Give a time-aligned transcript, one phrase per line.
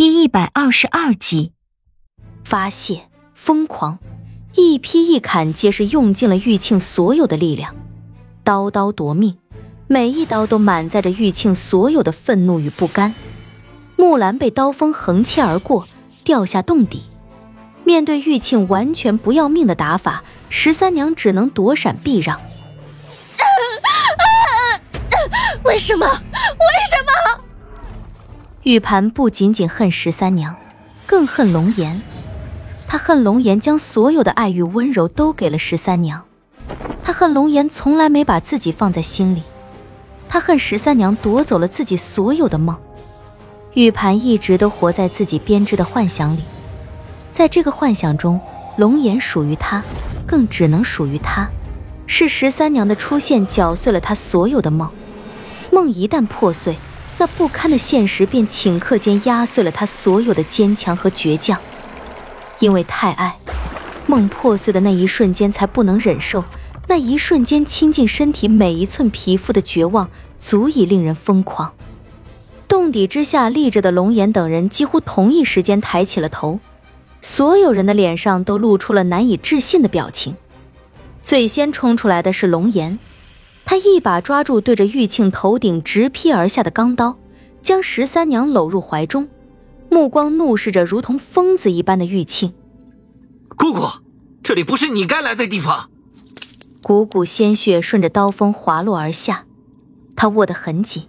[0.00, 1.52] 第一百二十二集，
[2.42, 3.98] 发泄，疯狂，
[4.54, 7.76] 一劈一砍，皆是用尽了玉庆所有的力量，
[8.42, 9.36] 刀刀夺命，
[9.88, 13.14] 每一刀都满载着玉庆所有的愤怒与不甘。
[13.96, 15.86] 木兰被刀锋横切而过，
[16.24, 17.02] 掉下洞底。
[17.84, 22.40] 面对玉庆完全不要命的打法，十三娘只能躲闪避让。
[25.64, 26.06] 为什么？
[26.06, 26.14] 为
[26.88, 26.99] 什么？
[28.62, 30.54] 玉盘不仅仅恨十三娘，
[31.06, 32.02] 更恨龙颜。
[32.86, 36.22] 他恨龙颜将所有的爱与温柔都给了十三娘，
[37.02, 39.42] 他恨龙颜从来没把自己放在心里，
[40.28, 42.76] 他恨十三娘夺走了自己所有的梦。
[43.72, 46.42] 玉盘一直都活在自己编织的幻想里，
[47.32, 48.38] 在这个幻想中，
[48.76, 49.82] 龙颜属于他，
[50.26, 51.48] 更只能属于他。
[52.06, 54.90] 是十三娘的出现搅碎了他所有的梦，
[55.72, 56.76] 梦一旦破碎。
[57.20, 61.60] 那不堪的现实便顷刻间压碎了他所有的坚强和倔强，
[62.60, 63.36] 因为太爱，
[64.06, 66.42] 梦破碎的那一瞬间才不能忍受，
[66.88, 71.70] 那一瞬间亲近身体每一寸皮肤的绝望，足以令人疯狂。
[72.66, 76.58] 洞底之下立着的龙岩等人几乎同一时间抬起了头，
[77.20, 80.34] 所有人的脸上都露出了难以置信的表情。
[81.20, 82.98] 最先冲出来的是龙岩。
[83.70, 87.16] 他一把抓住对着玉庆头顶直劈而下的钢刀，
[87.62, 89.28] 将十三娘搂入怀中，
[89.88, 92.52] 目光怒视着如同疯子一般的玉庆。
[93.56, 93.82] 姑姑，
[94.42, 95.88] 这里不是你该来的地方。
[96.82, 99.44] 股股鲜血顺着刀锋滑落而下，
[100.16, 101.04] 他握得很紧，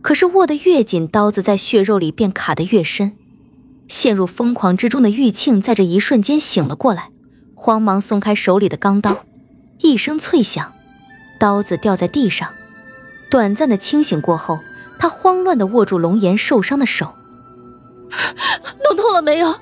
[0.00, 3.16] 可是握得越紧，刀子在血肉里便卡得越深。
[3.88, 7.10] 陷入疯狂之中的玉庆在这一瞬间醒了过来，
[7.56, 9.24] 慌忙松开手里的钢刀，
[9.80, 10.74] 一声脆响。
[11.38, 12.52] 刀子掉在地上，
[13.30, 14.60] 短暂的清醒过后，
[14.98, 17.14] 他慌乱的握住龙岩受伤的手。
[18.84, 19.54] 弄痛了没有？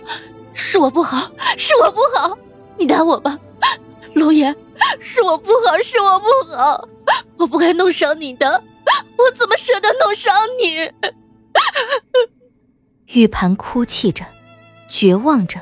[0.54, 2.38] 是我不好，是我不好，
[2.78, 3.38] 你打我吧，
[4.14, 4.56] 龙岩，
[5.00, 6.88] 是我不好，是我不好，
[7.36, 8.64] 我不该弄伤你的，
[9.18, 10.90] 我怎么舍得弄伤你？
[13.12, 14.24] 玉盘哭泣着，
[14.88, 15.60] 绝望着，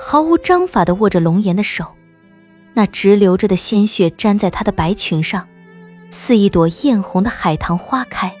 [0.00, 1.84] 毫无章法的握着龙岩的手。
[2.74, 5.48] 那直流着的鲜血粘在她的白裙上，
[6.10, 8.34] 似一朵艳红的海棠花开。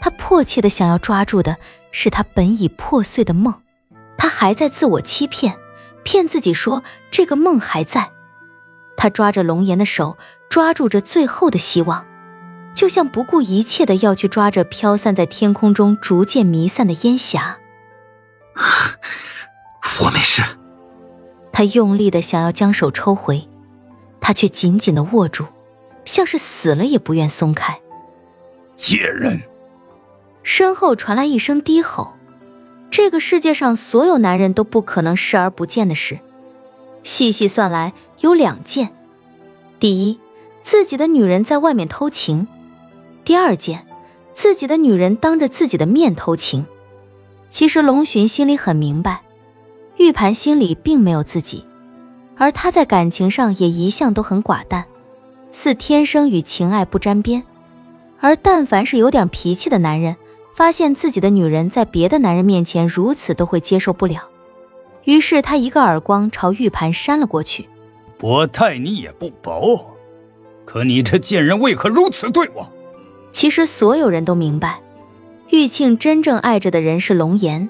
[0.00, 1.56] 他迫切的想要抓住的
[1.90, 3.62] 是他本已破碎的梦，
[4.16, 5.58] 他还在自我欺骗，
[6.04, 8.12] 骗自己说这个梦还在。
[8.96, 10.16] 他抓着龙岩的手，
[10.48, 12.06] 抓住着最后的希望，
[12.74, 17.58] 就像不顾一切的要去抓着飘散在天空中逐渐弥散的烟霞。
[20.00, 20.42] 我没事。
[21.58, 23.48] 他用力的想要将手抽回，
[24.20, 25.46] 他却紧紧的握住，
[26.04, 27.80] 像是死了也不愿松开。
[28.76, 29.40] 贱人！
[30.44, 32.14] 身后传来一声低吼。
[32.92, 36.20] 这个世界上所有男人都不可能视而不见的事，
[37.02, 38.90] 细细算来有两件：
[39.80, 40.20] 第一，
[40.60, 42.46] 自己的女人在外面偷情；
[43.24, 43.84] 第二件，
[44.32, 46.64] 自己的女人当着自己的面偷情。
[47.50, 49.22] 其实龙巡心里很明白。
[49.98, 51.64] 玉盘心里并没有自己，
[52.36, 54.84] 而他在感情上也一向都很寡淡，
[55.50, 57.42] 似天生与情爱不沾边。
[58.20, 60.16] 而但凡是有点脾气的男人，
[60.54, 64.28] 发现自己的女人在别的男人面前如此，都会接受不了。
[65.04, 67.68] 于是他一个耳光朝玉盘扇了过去。
[68.20, 69.84] 我待你也不薄，
[70.64, 72.68] 可你这贱人为何如此对我？
[73.30, 74.80] 其实所有人都明白，
[75.50, 77.68] 玉庆真正爱着的人是龙颜。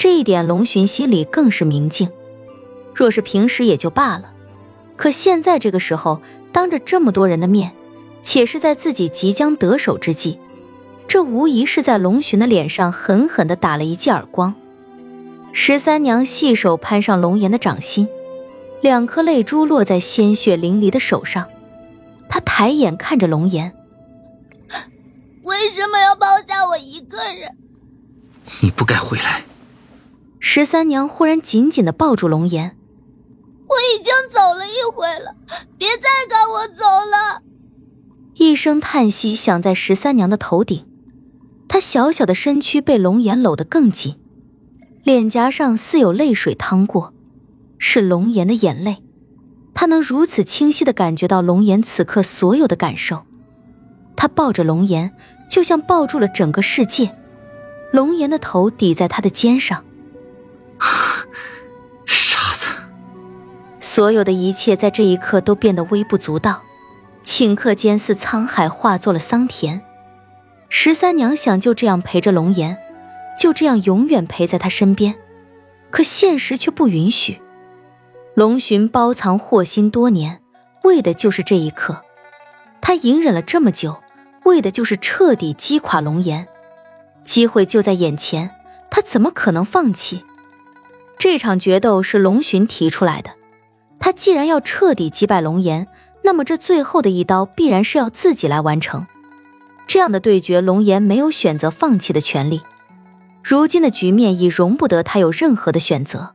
[0.00, 2.08] 这一点，龙寻心里更是明镜。
[2.94, 4.32] 若是平时也就罢了，
[4.96, 6.22] 可现在这个时候，
[6.52, 7.72] 当着这么多人的面，
[8.22, 10.40] 且是在自己即将得手之际，
[11.06, 14.54] 这无疑是在龙寻的脸上狠狠地打了一记耳光。
[15.52, 18.08] 十三娘细手攀上龙颜的掌心，
[18.80, 21.46] 两颗泪珠落在鲜血淋漓的手上。
[22.26, 23.74] 她抬眼看着龙颜
[25.44, 27.54] ：“为什么要抛下我一个人？
[28.62, 29.42] 你不该回来。”
[30.42, 32.76] 十三娘忽然紧紧的抱住龙颜，
[33.68, 35.36] 我已经走了一回了，
[35.76, 37.42] 别再赶我走了。
[38.34, 40.86] 一声叹息响在十三娘的头顶，
[41.68, 44.16] 她小小的身躯被龙颜搂得更紧，
[45.04, 47.12] 脸颊上似有泪水淌过，
[47.78, 49.04] 是龙颜的眼泪。
[49.74, 53.26] 她能如此清晰的感觉到龙颜此刻所有的感受，
[54.16, 55.12] 她抱着龙颜，
[55.50, 57.14] 就像抱住了整个世界。
[57.92, 59.84] 龙颜的头抵在她的肩上。
[62.06, 62.72] 傻子！
[63.78, 66.62] 所有的一切在这一刻都变得微不足道，
[67.22, 69.82] 顷刻间似沧海化作了桑田。
[70.68, 72.78] 十三娘想就这样陪着龙颜，
[73.38, 75.16] 就这样永远陪在他身边，
[75.90, 77.40] 可现实却不允许。
[78.34, 80.40] 龙寻包藏祸心多年，
[80.84, 82.02] 为的就是这一刻。
[82.80, 84.00] 他隐忍了这么久，
[84.44, 86.46] 为的就是彻底击垮龙岩。
[87.24, 88.50] 机会就在眼前，
[88.88, 90.24] 他怎么可能放弃？
[91.20, 93.32] 这场决斗是龙寻提出来的，
[93.98, 95.86] 他既然要彻底击败龙岩，
[96.24, 99.06] 那么这最后的一刀必然是要自己来完成。
[99.86, 102.62] 这样的对决，龙岩没有选择放弃的权利。
[103.44, 106.34] 如今的局面已容不得他有任何的选择。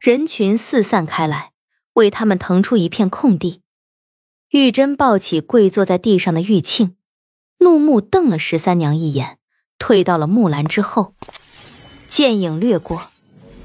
[0.00, 1.50] 人群四散开来，
[1.92, 3.60] 为他们腾出一片空地。
[4.52, 6.96] 玉珍抱起跪坐在地上的玉庆，
[7.58, 9.36] 怒目瞪了十三娘一眼，
[9.78, 11.12] 退到了木兰之后。
[12.08, 13.11] 剑影掠过。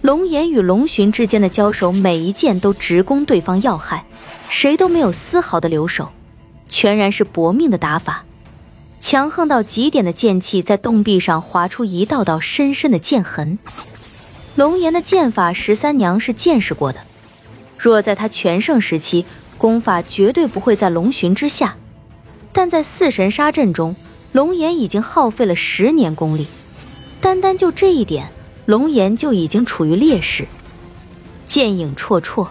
[0.01, 4.05] 龙岩与龙寻之间的交手，每一剑都直攻对方要害，
[4.47, 6.11] 谁都没有丝毫的留手，
[6.69, 8.23] 全然是搏命的打法。
[9.01, 13.57] 强横到极点的剑气在洞壁上划出一道道深深的剑痕。
[14.55, 16.99] 龙岩的剑法，十三娘是见识过的，
[17.77, 19.25] 若在他全盛时期，
[19.57, 21.75] 功法绝对不会在龙寻之下。
[22.51, 23.95] 但在四神杀阵中，
[24.31, 26.47] 龙岩已经耗费了十年功力，
[27.21, 28.31] 单单就这一点。
[28.67, 30.45] 龙岩就已经处于劣势，
[31.45, 32.49] 剑影绰绰，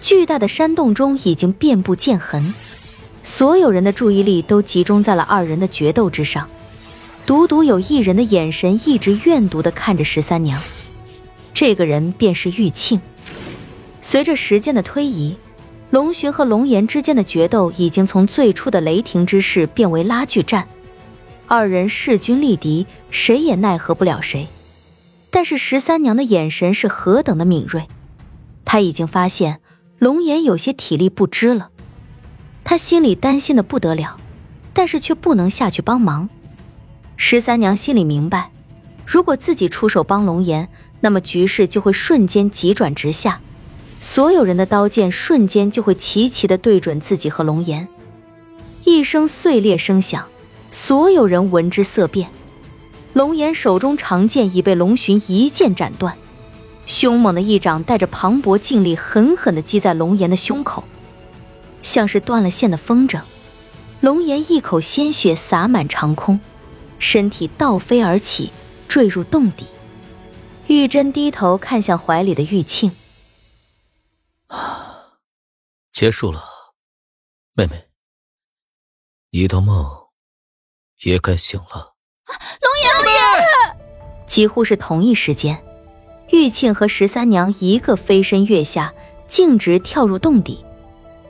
[0.00, 2.54] 巨大的山洞中已经遍布剑痕，
[3.22, 6.48] 所有人的注意力都集中在了二人的决斗之上，
[7.26, 10.58] 独独有一人的眼神一直怨毒地看着十三娘，
[11.52, 12.98] 这个人便是玉庆。
[14.00, 15.36] 随着时间的推移，
[15.90, 20.66] 龙寻和龙岩之间的决斗已经从最初的雷霆之势变为拉锯战，
[21.46, 24.48] 二人势均力敌，谁也奈何不了谁。
[25.30, 27.86] 但是十三娘的眼神是何等的敏锐，
[28.64, 29.60] 她已经发现
[29.98, 31.70] 龙岩有些体力不支了，
[32.64, 34.16] 她心里担心的不得了，
[34.72, 36.28] 但是却不能下去帮忙。
[37.16, 38.50] 十三娘心里明白，
[39.06, 40.68] 如果自己出手帮龙岩，
[41.00, 43.40] 那么局势就会瞬间急转直下，
[44.00, 47.86] 所有人的刀剑瞬间就会齐齐的对准自己和龙岩，
[48.84, 50.26] 一声碎裂声响，
[50.70, 52.30] 所有人闻之色变。
[53.12, 56.16] 龙岩手中长剑已被龙寻一剑斩断，
[56.86, 60.84] 凶猛的一掌带着磅礴劲力，狠狠地击在龙岩的胸口，
[61.82, 63.20] 像是断了线的风筝。
[64.00, 66.40] 龙岩一口鲜血洒满长空，
[66.98, 68.50] 身体倒飞而起，
[68.88, 69.66] 坠入洞底。
[70.68, 72.92] 玉珍低头看向怀里的玉庆，
[74.46, 75.18] 啊，
[75.92, 76.44] 结束了，
[77.54, 77.88] 妹妹，
[79.30, 79.84] 你的梦
[81.02, 81.89] 也该醒了。
[82.30, 83.76] 龙岩，
[84.26, 85.62] 几乎是同一时间，
[86.30, 88.92] 玉庆和十三娘一个飞身跃下，
[89.26, 90.64] 径直跳入洞底，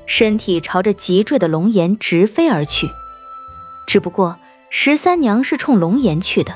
[0.07, 2.89] 身体朝着急坠的龙岩直飞而去。
[3.87, 4.37] 只不过
[4.69, 6.55] 十三娘是冲龙岩去的，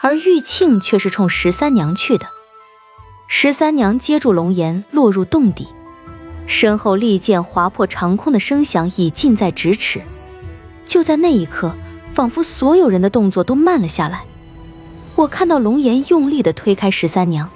[0.00, 2.26] 而玉庆却是冲十三娘去的。
[3.28, 5.68] 十三娘接住龙岩，落入洞底，
[6.46, 10.02] 身后利剑划破长空的声响已近在咫尺。
[10.84, 11.74] 就在那一刻。
[12.12, 14.24] 仿佛所有人的动作都慢了下来。
[15.14, 17.50] 我看到龙岩用力地推开十三娘，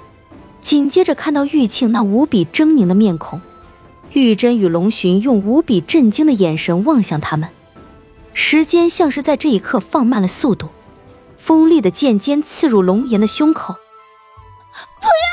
[0.61, 3.41] 紧接着看到玉庆那无比狰狞的面孔。
[4.11, 7.49] 玉珍与龙寻用无比震惊的眼神望向他们，
[8.33, 10.69] 时间像是在这一刻放慢了速度。
[11.37, 15.32] 锋利的剑尖刺入龙岩的胸口，不要